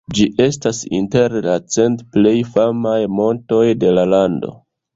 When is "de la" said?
3.85-4.11